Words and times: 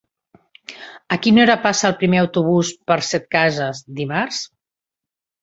A 1.15 1.17
quina 1.25 1.43
hora 1.43 1.55
passa 1.65 1.87
el 1.93 1.97
primer 1.99 2.21
autobús 2.23 2.73
per 2.93 2.99
Setcases 3.11 3.85
dimarts? 4.01 4.43